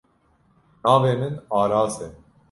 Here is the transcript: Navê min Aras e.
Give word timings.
Navê 0.83 1.13
min 1.19 1.33
Aras 1.61 1.95
e. 2.05 2.07